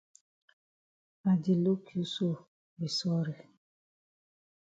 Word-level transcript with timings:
I 1.31 1.33
di 1.43 1.53
look 1.63 1.83
you 1.95 2.05
so 2.13 2.29
di 2.79 2.87
sorry. 2.97 3.39